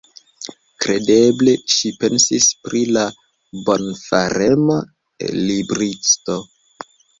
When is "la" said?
2.97-3.05